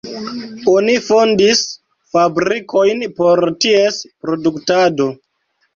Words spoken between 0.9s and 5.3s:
fondis fabrikojn por ties produktado.